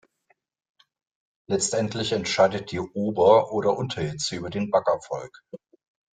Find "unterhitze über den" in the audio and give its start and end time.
3.77-4.71